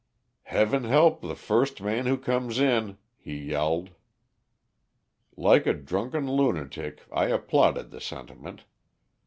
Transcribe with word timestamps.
"'Heaven 0.45 0.85
help 0.85 1.21
the 1.21 1.35
first 1.35 1.79
man 1.79 2.07
who 2.07 2.17
comes 2.17 2.59
in!' 2.59 2.97
he 3.19 3.37
yelled. 3.37 3.91
"Like 5.37 5.67
a 5.67 5.73
drunken 5.75 6.27
lunatic, 6.27 7.03
I 7.13 7.25
applauded 7.27 7.91
the 7.91 8.01
sentiment. 8.01 8.63